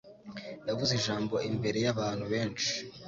Yavuze 0.67 0.91
ijambo 0.99 1.35
imbere 1.49 1.77
y'abantu 1.85 2.25
benshi. 2.31 2.71